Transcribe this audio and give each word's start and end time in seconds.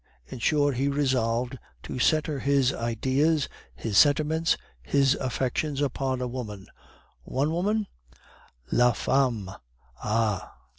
In 0.25 0.39
short, 0.39 0.77
he 0.77 0.87
resolved 0.87 1.59
to 1.83 1.99
centre 1.99 2.39
his 2.39 2.73
ideas, 2.73 3.47
his 3.75 3.99
sentiments, 3.99 4.57
his 4.81 5.13
affections 5.13 5.79
upon 5.79 6.21
a 6.21 6.27
woman, 6.27 6.65
one 7.21 7.51
woman? 7.51 7.85
LA 8.71 8.93
PHAMME! 8.93 9.51
Ah!.... 10.03 10.55